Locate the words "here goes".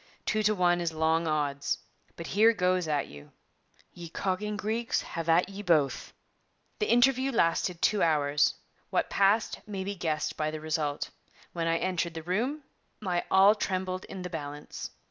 2.25-2.87